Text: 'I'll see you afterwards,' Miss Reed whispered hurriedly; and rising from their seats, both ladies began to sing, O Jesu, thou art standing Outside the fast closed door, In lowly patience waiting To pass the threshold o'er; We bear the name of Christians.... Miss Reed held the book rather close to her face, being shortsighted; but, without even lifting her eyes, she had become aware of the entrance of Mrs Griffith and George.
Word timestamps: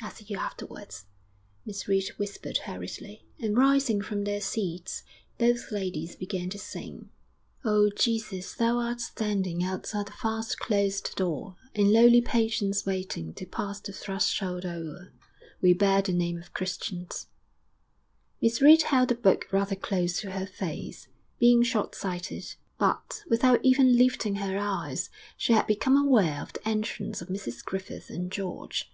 'I'll 0.00 0.12
see 0.12 0.26
you 0.28 0.36
afterwards,' 0.38 1.06
Miss 1.66 1.88
Reed 1.88 2.06
whispered 2.16 2.56
hurriedly; 2.66 3.26
and 3.40 3.56
rising 3.56 4.00
from 4.00 4.22
their 4.22 4.40
seats, 4.40 5.02
both 5.38 5.72
ladies 5.72 6.14
began 6.14 6.48
to 6.50 6.58
sing, 6.60 7.10
O 7.64 7.90
Jesu, 7.90 8.40
thou 8.58 8.78
art 8.78 9.00
standing 9.00 9.64
Outside 9.64 10.06
the 10.06 10.12
fast 10.12 10.60
closed 10.60 11.16
door, 11.16 11.56
In 11.74 11.92
lowly 11.92 12.20
patience 12.20 12.86
waiting 12.86 13.34
To 13.34 13.44
pass 13.44 13.80
the 13.80 13.90
threshold 13.92 14.64
o'er; 14.64 15.12
We 15.60 15.72
bear 15.72 16.00
the 16.00 16.12
name 16.12 16.38
of 16.38 16.54
Christians.... 16.54 17.26
Miss 18.40 18.62
Reed 18.62 18.82
held 18.82 19.08
the 19.08 19.16
book 19.16 19.48
rather 19.50 19.74
close 19.74 20.20
to 20.20 20.30
her 20.30 20.46
face, 20.46 21.08
being 21.40 21.64
shortsighted; 21.64 22.54
but, 22.78 23.24
without 23.28 23.58
even 23.64 23.98
lifting 23.98 24.36
her 24.36 24.56
eyes, 24.56 25.10
she 25.36 25.54
had 25.54 25.66
become 25.66 25.96
aware 25.96 26.40
of 26.40 26.52
the 26.52 26.68
entrance 26.68 27.20
of 27.20 27.26
Mrs 27.26 27.64
Griffith 27.64 28.10
and 28.10 28.30
George. 28.30 28.88